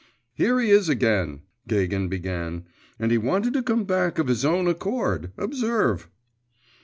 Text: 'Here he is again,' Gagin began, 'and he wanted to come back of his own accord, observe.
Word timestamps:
'Here 0.33 0.59
he 0.59 0.71
is 0.71 0.89
again,' 0.89 1.43
Gagin 1.67 2.07
began, 2.07 2.63
'and 2.97 3.11
he 3.11 3.19
wanted 3.19 3.53
to 3.53 3.61
come 3.61 3.83
back 3.85 4.17
of 4.17 4.27
his 4.29 4.43
own 4.43 4.67
accord, 4.67 5.31
observe. 5.37 6.09